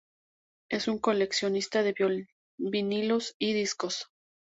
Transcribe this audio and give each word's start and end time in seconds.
Es 0.71 0.87
un 0.87 0.97
coleccionista 0.97 1.83
de 1.83 1.93
vinilos 2.57 3.35
y 3.37 3.53
discos. 3.53 4.07